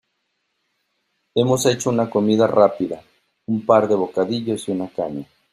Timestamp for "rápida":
2.47-3.03